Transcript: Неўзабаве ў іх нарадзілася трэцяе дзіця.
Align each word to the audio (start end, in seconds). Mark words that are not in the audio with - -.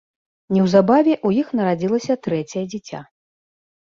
Неўзабаве 0.55 1.11
ў 1.27 1.43
іх 1.43 1.51
нарадзілася 1.59 2.13
трэцяе 2.29 2.65
дзіця. 2.73 3.03